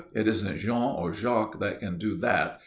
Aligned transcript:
_it 0.15 0.27
isn't 0.27 0.57
Jean 0.57 0.95
or 0.97 1.13
Jacques 1.13 1.59
that 1.59 1.79
can 1.79 1.99
do 1.99 2.17
that. 2.17 2.59